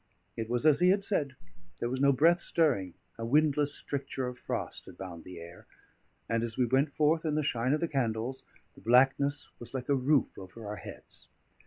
[0.35, 1.35] It was as he had said:
[1.77, 5.67] there was no breath stirring; a windless stricture of frost had bound the air;
[6.27, 8.41] and as we went forth in the shine of the candles,
[8.73, 11.27] the blackness was like a roof over our heads.